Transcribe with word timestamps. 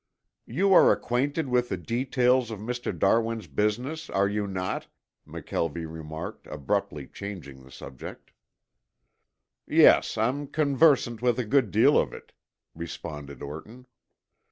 "You 0.47 0.73
are 0.73 0.91
acquainted 0.91 1.47
with 1.47 1.69
the 1.69 1.77
details 1.77 2.49
of 2.49 2.57
Mr. 2.57 2.97
Darwin's 2.97 3.45
business, 3.45 4.09
are 4.09 4.27
you 4.27 4.47
not?" 4.47 4.87
McKelvie 5.27 5.85
remarked, 5.87 6.47
abruptly 6.47 7.05
changing 7.05 7.61
the 7.61 7.69
subject. 7.69 8.31
"Yes, 9.67 10.17
I'm 10.17 10.47
conversant 10.47 11.21
with 11.21 11.37
a 11.37 11.45
good 11.45 11.69
deal 11.69 11.99
of 11.99 12.13
it," 12.13 12.31
responded 12.73 13.43
Orton. 13.43 13.85